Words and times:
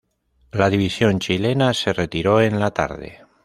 La 0.51 0.71
división 0.71 1.19
chilena 1.19 1.75
se 1.75 1.93
retiró 1.93 2.41
en 2.41 2.59
la 2.59 2.71
tarde. 2.71 3.19